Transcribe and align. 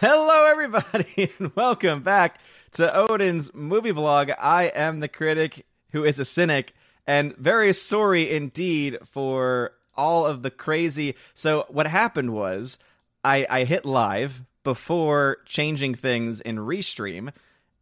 Hello, 0.00 0.44
everybody, 0.46 1.32
and 1.38 1.54
welcome 1.54 2.02
back 2.02 2.40
to 2.72 2.94
Odin's 2.94 3.54
movie 3.54 3.92
blog. 3.92 4.30
I 4.38 4.64
am 4.64 4.98
the 4.98 5.08
critic 5.08 5.64
who 5.92 6.04
is 6.04 6.18
a 6.18 6.24
cynic, 6.24 6.74
and 7.06 7.34
very 7.36 7.72
sorry 7.72 8.28
indeed 8.34 8.98
for 9.12 9.72
all 9.94 10.26
of 10.26 10.42
the 10.42 10.50
crazy. 10.50 11.14
So, 11.32 11.66
what 11.68 11.86
happened 11.86 12.32
was 12.32 12.76
I, 13.22 13.46
I 13.48 13.64
hit 13.64 13.84
live 13.84 14.42
before 14.64 15.38
changing 15.46 15.94
things 15.94 16.40
in 16.40 16.56
Restream, 16.58 17.32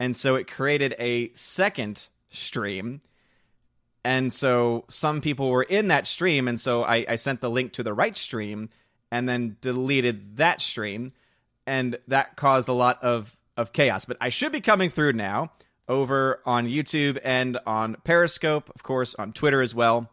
and 0.00 0.16
so 0.16 0.34
it 0.34 0.50
created 0.50 0.96
a 0.98 1.32
second 1.34 2.08
stream. 2.28 3.00
And 4.04 4.32
so 4.32 4.84
some 4.88 5.20
people 5.20 5.48
were 5.48 5.62
in 5.62 5.88
that 5.88 6.08
stream, 6.08 6.48
and 6.48 6.58
so 6.58 6.82
I, 6.82 7.06
I 7.08 7.16
sent 7.16 7.40
the 7.40 7.50
link 7.50 7.72
to 7.74 7.84
the 7.84 7.94
right 7.94 8.16
stream 8.16 8.68
and 9.12 9.28
then 9.28 9.56
deleted 9.60 10.38
that 10.38 10.60
stream 10.60 11.12
and 11.70 11.96
that 12.08 12.34
caused 12.34 12.68
a 12.68 12.72
lot 12.72 13.02
of 13.02 13.36
of 13.56 13.72
chaos. 13.72 14.04
But 14.04 14.16
I 14.20 14.30
should 14.30 14.50
be 14.50 14.60
coming 14.60 14.90
through 14.90 15.12
now 15.12 15.52
over 15.88 16.40
on 16.44 16.66
YouTube 16.66 17.18
and 17.22 17.58
on 17.64 17.96
Periscope, 18.02 18.70
of 18.74 18.82
course, 18.82 19.14
on 19.14 19.32
Twitter 19.32 19.62
as 19.62 19.74
well. 19.74 20.10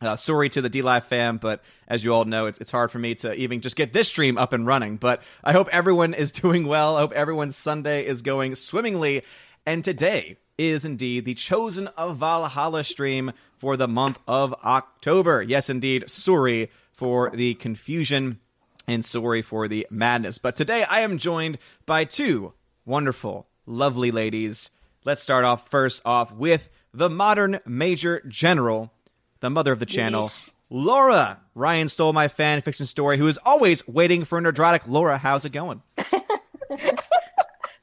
Uh, 0.00 0.16
sorry 0.16 0.48
to 0.50 0.60
the 0.60 0.70
DLive 0.70 1.04
fam, 1.04 1.38
but 1.38 1.62
as 1.88 2.04
you 2.04 2.12
all 2.12 2.24
know, 2.24 2.46
it's 2.46 2.60
it's 2.60 2.70
hard 2.70 2.90
for 2.90 2.98
me 2.98 3.14
to 3.16 3.32
even 3.34 3.62
just 3.62 3.74
get 3.74 3.92
this 3.92 4.08
stream 4.08 4.36
up 4.36 4.52
and 4.52 4.66
running. 4.66 4.96
But 4.96 5.22
I 5.42 5.52
hope 5.52 5.68
everyone 5.72 6.12
is 6.12 6.30
doing 6.44 6.66
well. 6.66 6.96
I 6.96 7.00
hope 7.00 7.12
everyone's 7.12 7.56
Sunday 7.56 8.06
is 8.06 8.20
going 8.20 8.54
swimmingly. 8.54 9.22
And 9.64 9.82
today 9.82 10.36
is 10.58 10.84
indeed 10.84 11.24
the 11.24 11.34
Chosen 11.34 11.88
of 11.88 12.18
Valhalla 12.18 12.84
stream 12.84 13.32
for 13.58 13.76
the 13.76 13.88
month 13.88 14.18
of 14.28 14.52
October. 14.62 15.42
Yes, 15.42 15.70
indeed. 15.70 16.10
Sorry 16.10 16.70
for 16.92 17.30
the 17.30 17.54
confusion 17.54 18.40
and 18.88 19.04
sorry 19.04 19.42
for 19.42 19.68
the 19.68 19.86
madness. 19.92 20.38
But 20.38 20.56
today 20.56 20.82
I 20.82 21.00
am 21.00 21.18
joined 21.18 21.58
by 21.86 22.04
two 22.04 22.54
wonderful, 22.84 23.46
lovely 23.66 24.10
ladies. 24.10 24.70
Let's 25.04 25.22
start 25.22 25.44
off 25.44 25.68
first 25.70 26.02
off 26.04 26.32
with 26.32 26.68
the 26.92 27.08
modern 27.10 27.60
Major 27.66 28.22
General, 28.28 28.92
the 29.40 29.50
mother 29.50 29.72
of 29.72 29.78
the 29.78 29.86
channel, 29.86 30.22
Yes. 30.22 30.50
Laura. 30.70 31.40
Ryan 31.54 31.88
stole 31.88 32.12
my 32.12 32.28
fan 32.28 32.60
fiction 32.62 32.86
story, 32.86 33.18
who 33.18 33.26
is 33.26 33.38
always 33.44 33.86
waiting 33.88 34.24
for 34.24 34.40
Nerdrotic. 34.40 34.82
Laura, 34.86 35.16
how's 35.18 35.44
it 35.44 35.52
going? 35.52 35.82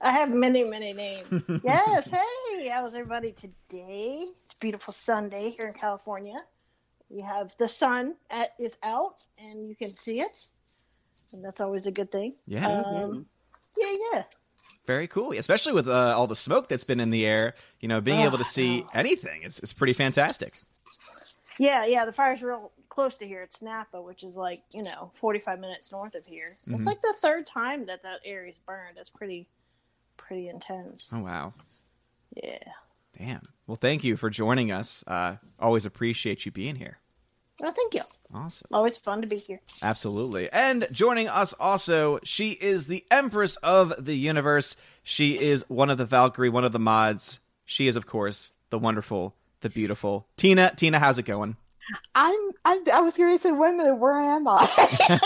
I 0.01 0.11
have 0.11 0.29
many, 0.29 0.63
many 0.63 0.93
names. 0.93 1.45
yes. 1.63 2.11
Hey, 2.11 2.67
how's 2.67 2.93
everybody 2.93 3.31
today? 3.31 4.19
It's 4.27 4.53
a 4.53 4.57
beautiful 4.59 4.93
Sunday 4.93 5.49
here 5.57 5.67
in 5.67 5.73
California. 5.73 6.35
We 7.09 7.21
have 7.21 7.53
the 7.57 7.67
sun 7.69 8.15
at, 8.29 8.49
is 8.59 8.77
out 8.83 9.15
and 9.39 9.67
you 9.67 9.75
can 9.75 9.89
see 9.89 10.19
it. 10.19 10.27
And 11.33 11.43
that's 11.43 11.61
always 11.61 11.85
a 11.87 11.91
good 11.91 12.11
thing. 12.11 12.33
Yeah. 12.47 12.67
Um, 12.67 13.25
yeah, 13.77 13.91
yeah. 14.13 14.23
Very 14.87 15.07
cool, 15.07 15.31
especially 15.33 15.73
with 15.73 15.87
uh, 15.87 16.15
all 16.15 16.27
the 16.27 16.35
smoke 16.35 16.69
that's 16.69 16.83
been 16.83 16.99
in 16.99 17.09
the 17.09 17.25
air. 17.25 17.55
You 17.79 17.87
know, 17.87 18.01
being 18.01 18.19
Oh, 18.21 18.25
able 18.25 18.37
to 18.37 18.43
see 18.43 18.81
no. 18.81 18.89
anything 18.93 19.43
is, 19.43 19.59
is 19.59 19.73
pretty 19.73 19.93
fantastic. 19.93 20.51
Yeah, 21.57 21.85
yeah. 21.85 22.05
The 22.05 22.11
fire's 22.11 22.43
real 22.43 22.71
close 22.89 23.17
to 23.17 23.25
here. 23.27 23.41
It's 23.41 23.61
Napa, 23.61 24.01
which 24.01 24.23
is 24.23 24.35
like, 24.35 24.61
you 24.73 24.83
know, 24.83 25.11
45 25.19 25.59
minutes 25.59 25.91
north 25.91 26.13
of 26.15 26.25
here. 26.25 26.47
Mhm. 26.49 26.75
It's 26.75 26.85
like 26.85 27.01
the 27.01 27.13
third 27.19 27.47
time 27.47 27.85
that 27.87 28.03
that 28.03 28.19
area's 28.25 28.59
burned. 28.59 28.97
That's 28.97 29.09
pretty, 29.09 29.47
pretty 30.17 30.49
intense. 30.49 31.09
Oh 31.11 31.19
wow, 31.19 31.53
Yeah. 32.35 32.57
damn. 33.17 33.41
Well, 33.67 33.77
thank 33.77 34.03
you 34.03 34.15
for 34.17 34.29
joining 34.29 34.71
us. 34.71 35.03
Uh, 35.07 35.37
always 35.59 35.85
appreciate 35.85 36.45
you 36.45 36.51
being 36.51 36.75
here. 36.75 36.99
Well, 37.59 37.71
thank 37.71 37.93
you. 37.93 38.01
Awesome. 38.33 38.67
Always 38.73 38.97
fun 38.97 39.21
to 39.21 39.27
be 39.27 39.37
here. 39.37 39.61
Absolutely. 39.81 40.49
And 40.51 40.87
joining 40.91 41.29
us 41.29 41.53
also, 41.53 42.19
she 42.23 42.51
is 42.51 42.87
the 42.87 43.05
Empress 43.09 43.55
of 43.57 43.93
the 44.03 44.15
Universe. 44.15 44.75
She 45.03 45.39
is 45.39 45.63
one 45.69 45.89
of 45.89 45.97
the 45.97 46.05
Valkyrie, 46.05 46.49
one 46.49 46.65
of 46.65 46.73
the 46.73 46.79
mods. 46.79 47.39
She 47.63 47.87
is, 47.87 47.95
of 47.95 48.05
course, 48.05 48.53
the 48.71 48.79
wonderful, 48.79 49.35
the 49.61 49.69
beautiful 49.69 50.27
Tina. 50.35 50.73
Tina, 50.75 50.99
how's 50.99 51.17
it 51.17 51.23
going? 51.23 51.55
I'm, 52.13 52.51
I'm 52.65 52.83
I 52.91 52.99
was 53.01 53.15
curious. 53.15 53.43
to 53.43 53.49
say, 53.49 53.51
wait 53.53 53.73
a 53.73 53.77
minute, 53.77 53.95
where 53.95 54.19
am 54.19 54.47
I? 54.47 54.67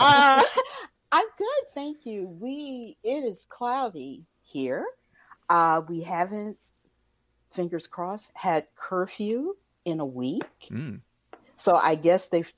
uh, 0.00 0.42
I'm 1.12 1.26
good, 1.36 1.74
thank 1.74 2.06
you. 2.06 2.26
We 2.26 2.96
it 3.04 3.24
is 3.24 3.46
cloudy 3.48 4.26
here. 4.42 4.84
Uh, 5.48 5.82
we 5.88 6.00
haven't, 6.00 6.58
fingers 7.52 7.86
crossed, 7.86 8.30
had 8.34 8.66
curfew 8.74 9.56
in 9.84 10.00
a 10.00 10.06
week. 10.06 10.42
Mm. 10.70 11.00
So 11.58 11.74
I 11.74 11.94
guess 11.96 12.28
they've 12.28 12.50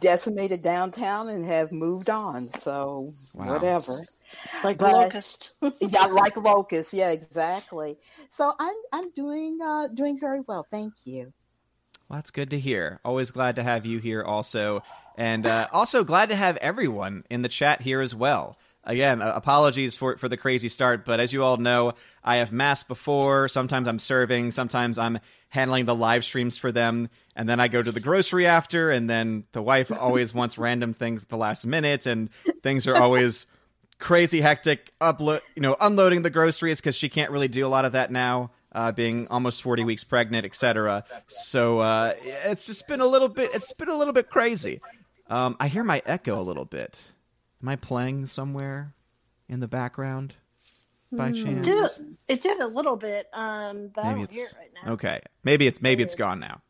decimated 0.00 0.62
downtown 0.62 1.28
and 1.28 1.44
have 1.44 1.72
moved 1.72 2.10
on. 2.10 2.48
So 2.48 3.12
Wow. 3.34 3.54
whatever. 3.54 3.94
Like 4.62 4.78
But- 4.78 4.92
locust. 4.92 5.52
yeah, 5.80 6.06
like 6.06 6.36
locusts. 6.36 6.92
Yeah, 6.92 7.10
exactly. 7.10 7.96
So 8.30 8.52
I'm 8.58 8.76
I'm 8.92 9.10
doing 9.12 9.58
uh, 9.62 9.88
doing 9.88 10.18
very 10.20 10.40
well. 10.40 10.66
Thank 10.70 10.94
you. 11.04 11.32
Well, 12.10 12.18
that's 12.18 12.30
good 12.30 12.50
to 12.50 12.58
hear. 12.58 13.00
Always 13.04 13.30
glad 13.30 13.56
to 13.56 13.62
have 13.62 13.86
you 13.86 13.98
here, 13.98 14.22
also. 14.22 14.82
And 15.16 15.46
uh, 15.46 15.68
also 15.72 16.04
glad 16.04 16.28
to 16.30 16.36
have 16.36 16.56
everyone 16.58 17.24
in 17.30 17.42
the 17.42 17.48
chat 17.48 17.80
here 17.80 18.00
as 18.00 18.14
well. 18.14 18.56
Again, 18.86 19.22
apologies 19.22 19.96
for, 19.96 20.18
for 20.18 20.28
the 20.28 20.36
crazy 20.36 20.68
start, 20.68 21.04
but 21.04 21.18
as 21.18 21.32
you 21.32 21.42
all 21.42 21.56
know, 21.56 21.92
I 22.22 22.36
have 22.36 22.52
masked 22.52 22.88
before. 22.88 23.48
Sometimes 23.48 23.88
I'm 23.88 23.98
serving, 23.98 24.52
sometimes 24.52 24.98
I'm 24.98 25.18
handling 25.48 25.86
the 25.86 25.94
live 25.94 26.24
streams 26.24 26.58
for 26.58 26.70
them, 26.70 27.08
and 27.34 27.48
then 27.48 27.60
I 27.60 27.68
go 27.68 27.80
to 27.80 27.90
the 27.90 28.00
grocery 28.00 28.46
after, 28.46 28.90
and 28.90 29.08
then 29.08 29.44
the 29.52 29.62
wife 29.62 29.90
always 29.90 30.34
wants 30.34 30.58
random 30.58 30.92
things 30.92 31.22
at 31.22 31.28
the 31.28 31.36
last 31.36 31.64
minute, 31.64 32.06
and 32.06 32.28
things 32.62 32.86
are 32.86 32.96
always 32.96 33.46
crazy 33.98 34.40
hectic. 34.40 34.92
Upload, 35.00 35.40
you 35.54 35.62
know, 35.62 35.76
unloading 35.80 36.22
the 36.22 36.30
groceries 36.30 36.80
because 36.80 36.96
she 36.96 37.08
can't 37.08 37.30
really 37.30 37.48
do 37.48 37.66
a 37.66 37.68
lot 37.68 37.84
of 37.84 37.92
that 37.92 38.10
now, 38.10 38.50
uh, 38.72 38.92
being 38.92 39.26
almost 39.28 39.62
forty 39.62 39.84
weeks 39.84 40.04
pregnant, 40.04 40.44
etc. 40.44 41.04
So 41.28 41.78
uh, 41.78 42.14
it's 42.18 42.66
just 42.66 42.86
been 42.86 43.00
a 43.00 43.06
little 43.06 43.28
bit. 43.28 43.50
It's 43.54 43.72
been 43.72 43.88
a 43.88 43.96
little 43.96 44.12
bit 44.12 44.28
crazy. 44.28 44.80
Um, 45.30 45.56
I 45.58 45.68
hear 45.68 45.84
my 45.84 46.02
echo 46.04 46.38
a 46.38 46.42
little 46.42 46.66
bit. 46.66 47.13
Am 47.64 47.68
I 47.70 47.76
playing 47.76 48.26
somewhere 48.26 48.92
in 49.48 49.60
the 49.60 49.66
background 49.66 50.34
by 51.10 51.32
chance? 51.32 51.66
Did, 51.66 51.90
it 52.28 52.42
did 52.42 52.60
a 52.60 52.66
little 52.66 52.94
bit, 52.94 53.26
um, 53.32 53.88
but 53.94 54.04
I 54.04 54.08
Maybe 54.08 54.20
don't 54.20 54.32
hear 54.34 54.46
it 54.48 54.54
right 54.58 54.70
now. 54.84 54.92
okay. 54.92 55.22
Maybe 55.44 55.66
it's 55.66 55.80
maybe 55.80 56.02
it's 56.02 56.14
gone 56.14 56.40
now. 56.40 56.60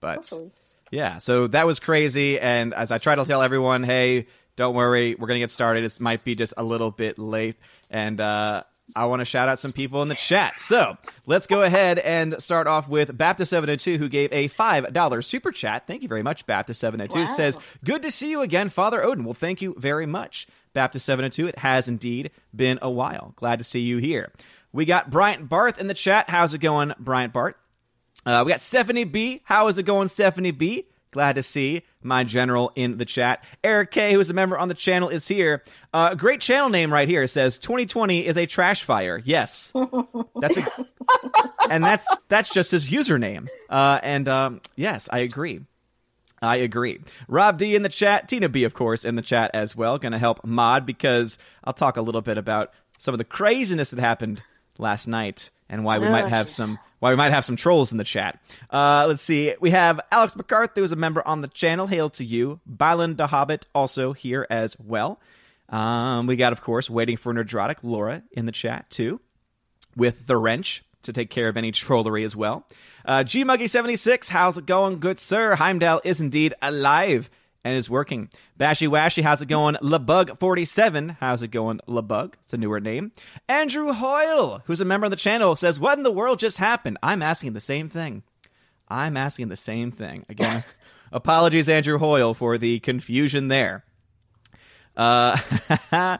But 0.00 0.16
Hopefully. 0.16 0.50
yeah, 0.90 1.18
so 1.18 1.46
that 1.46 1.64
was 1.64 1.78
crazy. 1.78 2.40
And 2.40 2.74
as 2.74 2.90
I 2.90 2.98
try 2.98 3.14
to 3.14 3.24
tell 3.24 3.40
everyone, 3.40 3.84
hey, 3.84 4.26
don't 4.56 4.74
worry, 4.74 5.14
we're 5.14 5.28
gonna 5.28 5.38
get 5.38 5.52
started. 5.52 5.84
It 5.84 6.00
might 6.00 6.24
be 6.24 6.34
just 6.34 6.54
a 6.56 6.64
little 6.64 6.90
bit 6.90 7.20
late, 7.20 7.54
and 7.88 8.20
uh, 8.20 8.64
I 8.94 9.06
want 9.06 9.20
to 9.20 9.24
shout 9.24 9.48
out 9.48 9.58
some 9.58 9.72
people 9.72 10.02
in 10.02 10.08
the 10.08 10.14
chat. 10.14 10.56
So 10.56 10.96
let's 11.26 11.46
go 11.46 11.62
ahead 11.62 11.98
and 11.98 12.42
start 12.42 12.66
off 12.66 12.88
with 12.88 13.16
Baptist 13.16 13.50
seven 13.50 13.68
hundred 13.68 13.80
two, 13.80 13.98
who 13.98 14.08
gave 14.08 14.32
a 14.32 14.48
five 14.48 14.92
dollar 14.92 15.22
super 15.22 15.52
chat. 15.52 15.86
Thank 15.86 16.02
you 16.02 16.08
very 16.08 16.22
much, 16.22 16.46
Baptist 16.46 16.80
seven 16.80 17.00
hundred 17.00 17.12
two. 17.12 17.24
Wow. 17.24 17.36
Says, 17.36 17.58
"Good 17.84 18.02
to 18.02 18.10
see 18.10 18.30
you 18.30 18.42
again, 18.42 18.68
Father 18.68 19.02
Odin." 19.02 19.24
Well, 19.24 19.34
thank 19.34 19.62
you 19.62 19.74
very 19.78 20.06
much, 20.06 20.46
Baptist 20.74 21.06
seven 21.06 21.22
hundred 21.22 21.32
two. 21.32 21.46
It 21.46 21.58
has 21.58 21.88
indeed 21.88 22.30
been 22.54 22.78
a 22.82 22.90
while. 22.90 23.32
Glad 23.36 23.58
to 23.58 23.64
see 23.64 23.80
you 23.80 23.98
here. 23.98 24.32
We 24.72 24.84
got 24.84 25.10
Bryant 25.10 25.48
Barth 25.48 25.80
in 25.80 25.86
the 25.86 25.94
chat. 25.94 26.30
How's 26.30 26.54
it 26.54 26.58
going, 26.58 26.92
Bryant 26.98 27.32
Barth? 27.32 27.56
Uh, 28.24 28.42
we 28.44 28.52
got 28.52 28.62
Stephanie 28.62 29.04
B. 29.04 29.42
How 29.44 29.68
is 29.68 29.78
it 29.78 29.82
going, 29.82 30.08
Stephanie 30.08 30.50
B? 30.50 30.86
Glad 31.12 31.34
to 31.34 31.42
see 31.42 31.82
my 32.02 32.24
general 32.24 32.72
in 32.74 32.96
the 32.96 33.04
chat. 33.04 33.44
Eric 33.62 33.90
K, 33.90 34.14
who 34.14 34.20
is 34.20 34.30
a 34.30 34.34
member 34.34 34.56
on 34.58 34.68
the 34.68 34.74
channel, 34.74 35.10
is 35.10 35.28
here. 35.28 35.62
Uh, 35.92 36.14
great 36.14 36.40
channel 36.40 36.70
name 36.70 36.90
right 36.92 37.06
here. 37.06 37.22
It 37.22 37.28
says 37.28 37.58
2020 37.58 38.26
is 38.26 38.38
a 38.38 38.46
trash 38.46 38.82
fire. 38.82 39.20
Yes, 39.22 39.72
that's 40.40 40.56
a, 40.56 40.84
and 41.70 41.84
that's 41.84 42.06
that's 42.28 42.48
just 42.52 42.70
his 42.70 42.90
username. 42.90 43.48
Uh, 43.68 44.00
and 44.02 44.26
um, 44.26 44.60
yes, 44.74 45.08
I 45.12 45.18
agree. 45.20 45.60
I 46.40 46.56
agree. 46.56 46.98
Rob 47.28 47.58
D 47.58 47.76
in 47.76 47.82
the 47.82 47.88
chat, 47.90 48.28
Tina 48.28 48.48
B, 48.48 48.64
of 48.64 48.72
course, 48.74 49.04
in 49.04 49.14
the 49.14 49.22
chat 49.22 49.50
as 49.52 49.76
well. 49.76 49.98
Going 49.98 50.12
to 50.12 50.18
help 50.18 50.44
mod 50.44 50.86
because 50.86 51.38
I'll 51.62 51.74
talk 51.74 51.98
a 51.98 52.02
little 52.02 52.22
bit 52.22 52.38
about 52.38 52.72
some 52.98 53.14
of 53.14 53.18
the 53.18 53.24
craziness 53.24 53.90
that 53.90 54.00
happened 54.00 54.42
last 54.78 55.06
night 55.06 55.50
and 55.68 55.84
why 55.84 55.98
we 55.98 56.06
Oh, 56.06 56.10
might 56.10 56.28
have 56.28 56.48
some 56.48 56.78
why 57.02 57.10
we 57.10 57.16
might 57.16 57.32
have 57.32 57.44
some 57.44 57.56
trolls 57.56 57.90
in 57.90 57.98
the 57.98 58.04
chat. 58.04 58.38
Uh, 58.70 59.06
let's 59.08 59.20
see. 59.20 59.52
We 59.60 59.70
have 59.70 60.00
Alex 60.12 60.36
McCarthy, 60.36 60.80
who's 60.80 60.92
a 60.92 60.96
member 60.96 61.26
on 61.26 61.40
the 61.40 61.48
channel. 61.48 61.88
Hail 61.88 62.10
to 62.10 62.24
you. 62.24 62.60
Bylan 62.72 63.16
the 63.16 63.26
Hobbit 63.26 63.66
also 63.74 64.12
here 64.12 64.46
as 64.48 64.78
well. 64.78 65.18
Um, 65.68 66.28
we 66.28 66.36
got, 66.36 66.52
of 66.52 66.60
course, 66.60 66.88
waiting 66.88 67.16
for 67.16 67.34
Nerdrotic 67.34 67.78
Laura 67.82 68.22
in 68.30 68.46
the 68.46 68.52
chat 68.52 68.88
too, 68.88 69.20
with 69.96 70.28
the 70.28 70.36
wrench 70.36 70.84
to 71.02 71.12
take 71.12 71.28
care 71.28 71.48
of 71.48 71.56
any 71.56 71.72
trollery 71.72 72.22
as 72.22 72.36
well. 72.36 72.68
Uh, 73.04 73.24
GMuggy76, 73.24 74.28
how's 74.28 74.56
it 74.56 74.66
going, 74.66 75.00
good 75.00 75.18
sir? 75.18 75.56
Heimdall 75.56 76.02
is 76.04 76.20
indeed 76.20 76.54
alive 76.62 77.28
and 77.64 77.76
is 77.76 77.88
working. 77.88 78.30
Bashy 78.58 78.88
Washy, 78.88 79.22
how's 79.22 79.42
it 79.42 79.46
going? 79.46 79.76
LeBug47, 79.76 81.16
how's 81.20 81.42
it 81.42 81.48
going? 81.48 81.80
LeBug, 81.88 82.34
it's 82.42 82.52
a 82.52 82.56
newer 82.56 82.80
name. 82.80 83.12
Andrew 83.48 83.92
Hoyle, 83.92 84.62
who's 84.66 84.80
a 84.80 84.84
member 84.84 85.04
of 85.04 85.10
the 85.10 85.16
channel, 85.16 85.56
says, 85.56 85.78
What 85.80 85.98
in 85.98 86.04
the 86.04 86.12
world 86.12 86.38
just 86.38 86.58
happened? 86.58 86.98
I'm 87.02 87.22
asking 87.22 87.52
the 87.52 87.60
same 87.60 87.88
thing. 87.88 88.22
I'm 88.88 89.16
asking 89.16 89.48
the 89.48 89.56
same 89.56 89.90
thing. 89.90 90.26
Again, 90.28 90.64
apologies, 91.12 91.68
Andrew 91.68 91.98
Hoyle, 91.98 92.34
for 92.34 92.58
the 92.58 92.80
confusion 92.80 93.48
there. 93.48 93.84
Uh, 94.96 95.38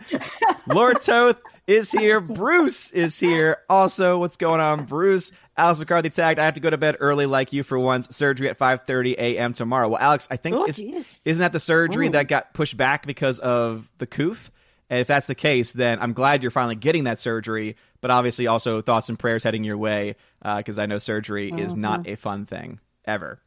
Lord 0.67 1.03
Toth 1.03 1.41
is 1.73 1.91
here. 1.91 2.21
Bruce 2.21 2.91
is 2.93 3.19
here. 3.19 3.59
Also, 3.69 4.19
what's 4.19 4.37
going 4.37 4.61
on, 4.61 4.85
Bruce? 4.85 5.33
Alex 5.57 5.79
McCarthy 5.79 6.11
tagged. 6.11 6.39
I 6.39 6.45
have 6.45 6.55
to 6.55 6.61
go 6.61 6.71
to 6.71 6.79
bed 6.79 6.97
early, 7.01 7.27
like 7.27 7.53
you 7.53 7.63
for 7.63 7.79
once. 7.79 8.15
Surgery 8.15 8.49
at 8.49 8.59
5:30 8.59 9.15
a.m. 9.15 9.53
tomorrow. 9.53 9.89
Well, 9.89 10.01
Alex, 10.01 10.29
I 10.31 10.37
think 10.37 10.57
Oh, 10.57 10.65
is, 10.65 10.79
isn't 10.79 11.41
that 11.41 11.53
the 11.53 11.59
surgery 11.61 12.09
Ooh. 12.09 12.13
that 12.13 12.29
got 12.29 12.55
pushed 12.55 12.77
back 12.77 13.07
because 13.07 13.39
of 13.39 13.89
the 13.99 14.07
coof? 14.07 14.51
And 14.89 15.01
if 15.01 15.07
that's 15.07 15.27
the 15.27 15.35
case, 15.35 15.73
then 15.73 16.01
I'm 16.01 16.13
glad 16.13 16.43
you're 16.43 16.51
finally 16.51 16.75
getting 16.77 17.05
that 17.05 17.19
surgery. 17.19 17.77
But 18.03 18.11
obviously, 18.11 18.47
also 18.47 18.83
thoughts 18.83 19.09
and 19.09 19.19
prayers 19.19 19.43
heading 19.43 19.65
your 19.65 19.79
way 19.79 20.17
because 20.43 20.79
I 20.79 20.87
know 20.87 20.99
surgery 20.99 21.51
is 21.51 21.75
not 21.75 22.07
a 22.07 22.17
fun 22.17 22.45
thing 22.47 22.79
ever. 23.05 23.41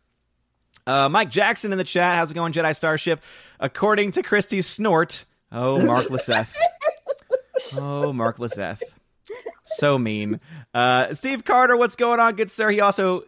Uh, 0.88 1.10
Mike 1.10 1.30
Jackson 1.30 1.72
in 1.72 1.78
the 1.78 1.84
chat. 1.84 2.16
How's 2.16 2.32
it 2.32 2.36
going, 2.36 2.54
Jedi 2.54 2.76
Starship? 2.76 3.22
According 3.60 4.12
to 4.12 4.24
Christie's 4.24 4.68
snort. 4.68 5.26
Oh, 5.52 5.80
Mark 5.80 6.10
Lisseth. 6.10 6.54
oh, 7.78 8.14
Mark 8.14 8.40
Lisseth. 8.40 8.82
So 9.64 9.98
mean. 9.98 10.40
Uh, 10.74 11.14
Steve 11.14 11.44
Carter, 11.44 11.76
what's 11.76 11.96
going 11.96 12.20
on, 12.20 12.36
good 12.36 12.52
sir? 12.52 12.70
He 12.70 12.80
also 12.80 13.24